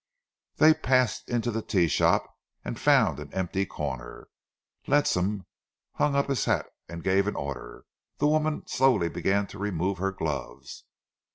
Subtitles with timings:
[0.55, 2.33] They passed into the tea shop
[2.65, 4.29] and found an empty corner.
[4.87, 5.45] Ledsam
[5.93, 7.85] hung up his hat and gave an order.
[8.17, 10.85] The woman slowly began to remove her gloves.